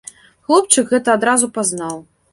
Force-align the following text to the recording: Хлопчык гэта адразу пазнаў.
Хлопчык 0.47 0.89
гэта 0.95 1.15
адразу 1.19 1.53
пазнаў. 1.59 2.05